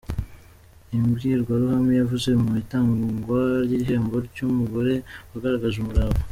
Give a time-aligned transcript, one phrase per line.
[0.97, 4.93] Imbwirwaruhame yavuze mu itangwa ry’igihembo cy’umugore
[5.31, 6.21] wagaragaje umurava.